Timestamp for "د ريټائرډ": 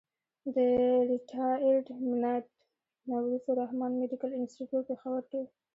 0.55-1.85